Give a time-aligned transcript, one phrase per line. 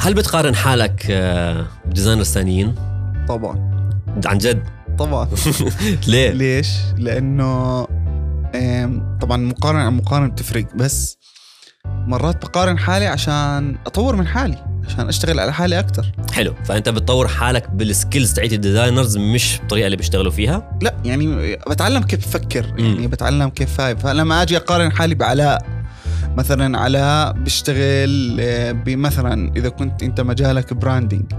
[0.00, 2.74] هل بتقارن حالك آه، ب designers ثانيين
[3.28, 3.70] طبعا.
[4.26, 4.62] عن جد؟
[4.98, 5.28] طبعا.
[6.08, 7.86] ليه؟ ليش؟ لأنه
[8.54, 11.18] آم، طبعا مقارنة عن مقارنة بتفرق بس
[11.86, 16.54] مرات بقارن حالي عشان أطور من حالي عشان أشتغل على حالي أكثر حلو.
[16.64, 21.56] فأنت بتطور حالك بال skills تاعت ال designers مش بالطريقة اللي بيشتغلوا فيها؟ لا يعني
[21.70, 25.79] بتعلم كيف أفكر يعني بتعلم كيف هاي فلما أجي أقارن حالي بعلاء
[26.36, 31.32] مثلا علاء بيشتغل آه، بمثلا إذا كنت أنت مجالك branding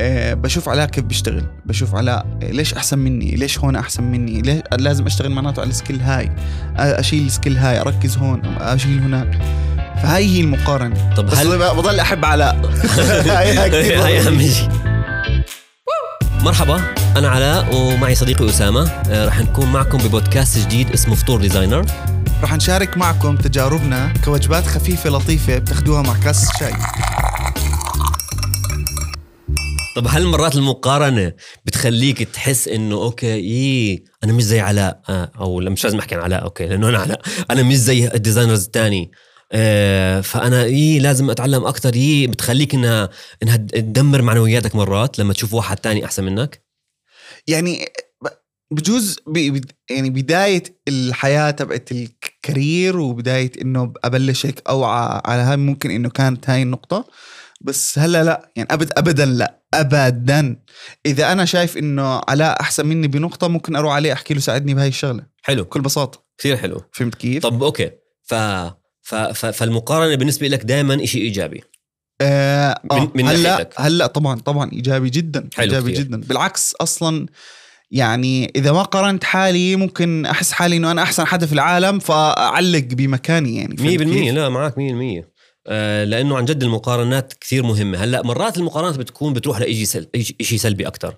[0.00, 4.60] آه، بشوف علاء كيف بيشتغل بشوف علاء ليش أحسن مني ليش هون أحسن مني ليش
[4.78, 6.30] لازم أشتغل معناته على ال skill هاي
[6.76, 9.38] أشيل ال skill هاي أركز هون أشيل هناك.
[10.02, 11.14] فهاي هي المقارنة.
[11.16, 12.56] طب بس هل بضل أحب علاء
[13.28, 14.20] هاي.
[14.20, 14.68] أهم شيء.
[16.40, 16.80] مرحبا
[17.16, 18.90] أنا علاء ومعي صديقي أسامة.
[18.90, 21.86] آه، رح نكون معكم ببودكاست جديد اسمه فطور designer.
[22.42, 26.72] رح نشارك معكم تجاربنا كوجبات خفيفة لطيفة بتاخدوها مع كاس شاي.
[29.96, 31.32] طب هل مرات المقارنة
[31.64, 36.14] بتخليك تحس إنه okay إيه أنا مش زي علاء آه، أو لا مش لازم أحكي
[36.14, 37.20] عن علاء okay لأنه أنا علاء.
[37.50, 39.10] أنا مش زي ال designers الثاني
[39.52, 43.08] آه، فأنا إيه لازم أتعلم أكثر إيه بتخليك إنها
[43.42, 46.62] إنها تدمر معنوياتك مرات لما تشوف واحد تاني أحسن منك؟
[47.46, 47.88] يعني
[48.70, 49.20] بجوز
[49.90, 51.88] يعني بداية الحياة تبعت
[52.48, 57.04] ال career وبداية إنه أبلش هيك أوعى على هاي ممكن إنه كانت هاي النقطة.
[57.60, 60.56] بس هلأ لأ يعني ابد ابدا لأ ابدا.
[61.06, 64.88] إذا أنا شايف إنه علاء أحسن مني بنقطة ممكن أروح عليه أحكي له ساعدني بهاي
[64.88, 65.26] الشغلة.
[65.42, 65.62] حلو.
[65.64, 66.24] بكل بساطة.
[66.38, 66.80] كثير حلو.
[66.92, 67.90] فهمت كيف؟ طب okay.
[68.24, 68.34] ف
[69.02, 71.62] ف ف فالمقارنة بالنسبة لك دائما شيء إيجابي؟
[72.20, 73.74] آه من- آه من هلا ناحيتك.
[73.80, 76.04] هلأ طبعا طبعا إيجابي جدا حلو إيجابي كتير.
[76.04, 76.20] جدا.
[76.20, 77.26] بالعكس أصلا
[77.90, 82.84] يعني إذا ما قارنت حالي ممكن أحس حالي إنه أنا أحسن حدا في العالم فأعلق
[82.90, 85.24] بمكاني يعني فهمت 100% كيف؟ لا معك 100%
[85.66, 87.98] آه لأنه عن جد المقارنات كثير مهمة.
[87.98, 90.08] هلأ مرات المقارنات بتكون بتروح سل...
[90.40, 91.14] شيء سلبي أكثر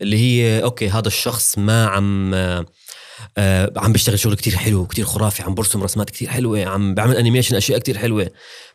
[0.00, 2.34] اللي هي okay هذا الشخص ما عم
[3.38, 6.94] آه آه عم بيشتغل شغل كتير حلو كتير خرافي عم برسم رسمات كتير حلوة عم
[6.94, 8.30] بعمل animation أشياء كتير حلوة.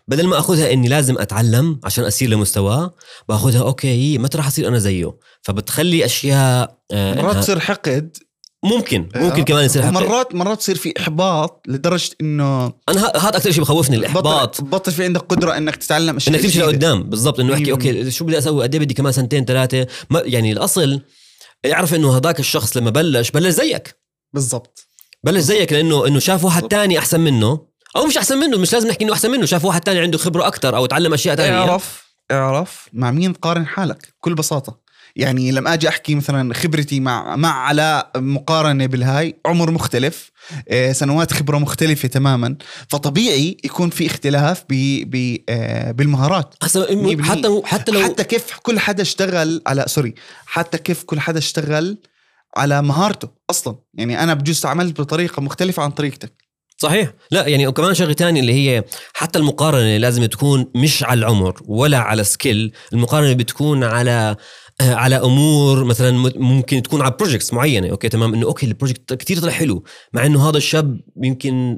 [0.08, 2.94] بدل ما أخذها إني لازم أتعلم عشان أصير لمستواه
[3.30, 5.14] بأخذها okay متى راح أصير أنا زيه.
[5.42, 8.18] فبتخلي أشياء آه مرات تصير حقد.
[8.64, 9.94] ممكن ممكن آه، كمان يصير حقد.
[9.94, 14.62] مرات مرات تصير في إحباط لدرجة إنه أنا هذا أكثر شيء بخوفني الإحباط.
[14.62, 16.60] بطل, في عندك قدرة إنك تتعلم أشياء إنك تمشي.
[16.60, 20.52] لقدام بالضبط إنه أحكي okay شو بدي أسوي؟ قد إيه بدي كمان سنتين ثلاثة؟ يعني
[20.52, 21.02] الأصل
[21.72, 24.07] اعرف إنه هذاك الشخص لما بلش بلش زيك.
[24.38, 24.88] بالضبط.
[25.24, 27.68] بلش زيك لأنه إنه شاف واحد تاني أحسن منه.
[27.96, 30.48] أو مش أحسن منه مش لازم نحكي إنه أحسن منه شاف واحد تاني عنده خبرة
[30.48, 34.88] أكثر أو تعلم أشياء ثانية اعرف اعرف مع مين تقارن حالك بكل بساطة.
[35.16, 40.32] يعني لما أجي أحكي مثلا خبرتي مع مع علاء مقارنة بالهاي عمر مختلف
[40.70, 42.56] آه، سنوات خبرة مختلفة تماما.
[42.90, 44.74] فطبيعي يكون في اختلاف ب
[45.12, 46.54] ب آه، بالمهارات.
[47.24, 50.16] حتى حتى لو حتى كيف كل حدا اشتغل على سوري
[50.46, 51.98] حتى كيف كل حدا اشتغل
[52.58, 53.76] على مهارته أصلا.
[53.94, 56.48] يعني أنا بجوز عملت بطريقة مختلفة عن طريقتك.
[56.78, 57.14] صحيح.
[57.32, 61.98] لا يعني وكمان شغلة تانية اللي هي حتى المقارنة لازم تكون مش على العمر ولا
[61.98, 64.36] على scale المقارنة بتكون على
[64.82, 67.90] آه، على أمور مثلا ممكن تكون على projects معينة.
[67.90, 68.34] okay تمام.
[68.34, 69.84] إنه okay ال project كتير طلع حلو
[70.14, 71.78] مع إنه هذا الشاب يمكن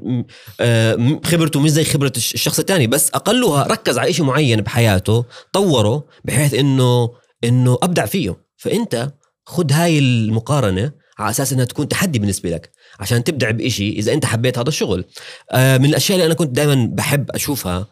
[0.60, 5.24] آه، خبرته مش زي خبرة الش- الشخص الثاني بس أقلها ركز على شيء معين بحياته
[5.52, 7.08] طوره بحيث إنه
[7.44, 8.36] إنه أبدع فيه.
[8.56, 9.12] فأنت
[9.50, 14.26] خد هاي المقارنة على أساس إنها تكون تحدي بالنسبة لك عشان تبدع بإشي إذا أنت
[14.26, 15.04] حبيت هذا الشغل.
[15.52, 17.86] آه، من الأشياء اللي أنا كنت دائما بحب أشوفها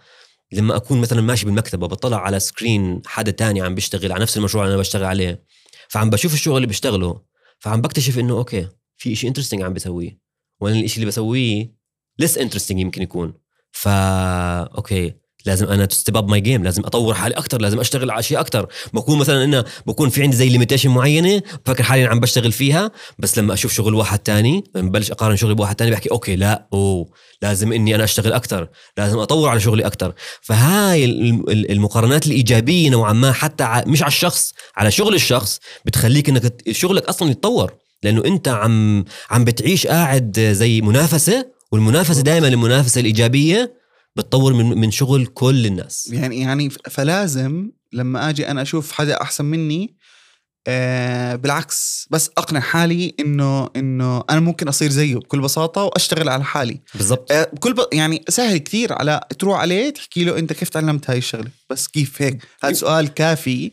[0.53, 4.65] لما أكون مثلا ماشي بالمكتب وبطلع على screen حدا تاني عم بيشتغل على نفس المشروع
[4.65, 5.45] اللي أنا بشتغل عليه
[5.89, 7.21] فعم بشوف الشغل اللي بيشتغله
[7.59, 10.19] فعم بكتشف إنه okay في إشي interesting عم بسويه.
[10.61, 11.75] وأنا الإشي اللي بسويه
[12.19, 13.35] less interesting يمكن يكون.
[13.73, 15.15] فا okay.
[15.49, 18.41] لازم أنا to step up my game لازم أطور حالي أكثر لازم أشتغل على اشياء
[18.41, 22.91] أكثر بكون مثلا انه بكون في عندي زي limitation معينة بفكر حالي عم بشتغل فيها
[23.19, 27.07] بس لما أشوف شغل واحد تاني ببلش أقارن شغلي بواحد تاني بحكي okay لا أوه
[27.43, 32.91] لازم إني أنا أشتغل أكثر لازم أطور على شغلي أكثر فهاي ال- ال- المقارنات الإيجابية
[32.91, 37.73] نوعا ما حتى مش على الشخص على شغل الشخص بتخليك إنك شغلك أصلا يتطور.
[38.03, 43.78] لأنه أنت عم عم بتعيش قاعد زي منافسة والمنافسة دائما المنافسة الإيجابية
[44.19, 46.11] بتطور من من شغل كل الناس.
[46.13, 49.95] يعني يعني فلازم لما آجي أنا أشوف حدا أحسن مني
[50.67, 56.45] آه بالعكس بس أقنع حالي إنه إنه أنا ممكن أصير زيه بكل بساطة وأشتغل على
[56.45, 56.81] حالي.
[56.95, 57.33] بالضبط.
[57.33, 57.81] آه بكل ب...
[57.93, 62.23] يعني سهل كثير على تروح عليه تحكي له أنت كيف تعلمت هاي الشغلة؟ بس كيف
[62.23, 63.73] هيك؟ هذا سؤال كافي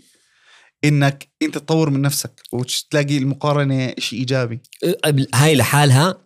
[0.83, 4.59] إنك أنت تطور من نفسك وتلاقي المقارنة شيء إيجابي.
[5.33, 6.17] هاي لحالها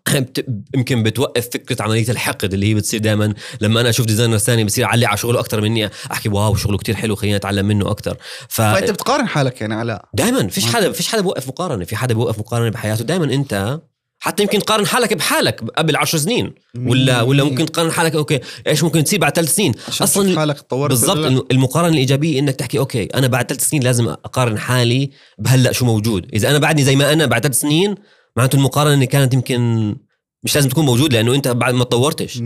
[0.76, 4.86] يمكن بتوقف فكرة عملية الحقد اللي هي بتصير دائما لما أنا أشوف designer ثاني بصير
[4.86, 8.18] أحلى شغله أكثر مني أحكي wow شغله كتير حلو خليني أتعلم منه أكثر
[8.50, 12.14] ف فانت بتقارن حالك يعني علاء دائما فيش حدا فيش حدا بوقف مقارنة في حدا
[12.14, 13.04] بوقف مقارنة بحياته.
[13.04, 13.80] دائما أنت
[14.22, 16.54] حتى يمكن تقارن حالك بحالك قبل عشر سنين.
[16.86, 20.90] ولا ولا ممكن تقارن حالك okay إيش ممكن تصير بعد ثلاث سنين؟ تشوف حالك تطورت
[20.90, 25.86] بالضبط المقارنة الإيجابية إنك تحكي okay أنا بعد ثلاث سنين لازم أقارن حالي بهلأ شو
[25.86, 26.28] موجود.
[26.34, 27.96] إذا أنا بعدني زي ما أنا بعد ثلاث سنين
[28.40, 29.96] معناته المقارنة اللي كانت يمكن
[30.44, 32.38] مش لازم تكون موجود لأنه أنت بعد ما تطورتش.
[32.38, 32.42] 100%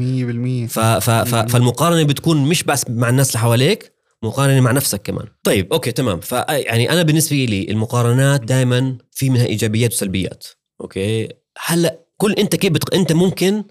[0.70, 3.94] ف ف ف فالمقارنة بتكون مش بس مع الناس اللي حواليك
[4.24, 5.28] مقارنة مع نفسك كمان.
[5.44, 6.20] طيب okay تمام.
[6.20, 10.48] ف يعني أنا بالنسبة لي المقارنات دائما في منها إيجابيات وسلبيات.
[10.82, 11.30] okay؟
[11.66, 12.96] هلأ كل أنت كيف بتق...
[12.96, 13.64] أنت ممكن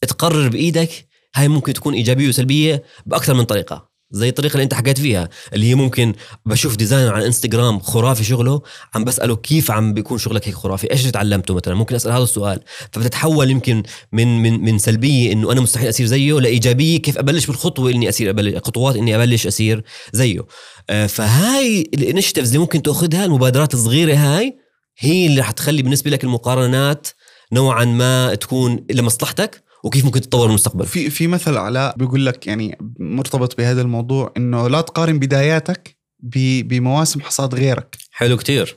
[0.00, 0.90] تقرر بإيدك
[1.34, 3.90] هاي ممكن تكون إيجابية وسلبية بأكثر من طريقة.
[4.10, 6.12] زي الطريقة اللي انت حكيت فيها اللي هي ممكن
[6.46, 8.62] بشوف designer على إنستغرام خرافي شغله
[8.94, 12.60] عم بسأله كيف عم بيكون شغلك هيك خرافي؟ إيش تعلمته مثلا؟ ممكن أسأل هذا السؤال.
[12.92, 13.82] فبتتحول يمكن
[14.12, 18.30] من من من سلبية إنه أنا مستحيل اصير زيه لإيجابية كيف أبلش بالخطوة إني اصير
[18.30, 20.46] أبلش خطوات إني أبلش اصير زيه.
[20.90, 24.56] آه، فهاي الانشيتيفز اللي ممكن تأخذها المبادرات الصغيرة هاي
[24.98, 27.08] هي اللي حتخلي بالنسبة لك المقارنات
[27.52, 29.65] نوعا ما تكون لمصلحتك.
[29.86, 34.68] وكيف ممكن تتطور بالمستقبل في في مثل علاء بيقول لك يعني مرتبط بهذا الموضوع إنه
[34.68, 37.96] لا تقارن بداياتك بمواسم حصاد غيرك.
[38.10, 38.76] حلو كتير.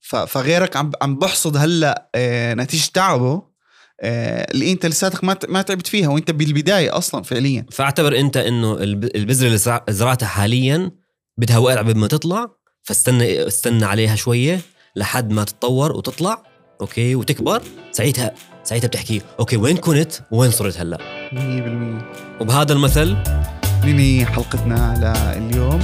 [0.00, 3.42] فغيرك عم عم بحصد هلأ آه، نتيجة تعبه
[4.00, 7.66] آه، اللي أنت لساتك ما ما تعبت فيها وأنت بالبداية أصلا فعليا.
[7.70, 10.90] فاعتبر أنت إنه الب- البذرة اللي زرع- زرعتها حاليا
[11.38, 12.46] بدها وقت قبل ما تطلع
[12.82, 14.60] فاستنى استنى عليها شوية
[14.96, 16.42] لحد ما تتطور وتطلع
[16.80, 17.62] okay وتكبر
[17.92, 18.34] ساعتها
[18.66, 19.22] ساعتها بتحكي.
[19.40, 20.98] okay وين كنت؟ وين صرت هلأ؟
[21.32, 23.16] 100% وبهذا المثل؟
[23.84, 24.94] ننهي حلقتنا
[25.36, 25.80] لليوم.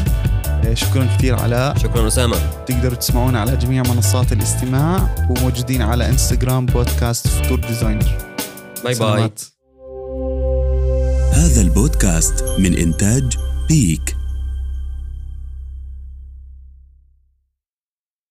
[0.46, 2.36] آه، شكرا كثير علاء شكرا أسامة.
[2.66, 8.18] تقدروا تسمعونا على جميع منصات الاستماع وموجودين على انستغرام بودكاست فطور ديزاينر.
[8.84, 8.94] bye bye.
[8.94, 9.40] سلامات.
[11.32, 13.36] هذا البودكاست من إنتاج
[13.68, 14.16] بيك.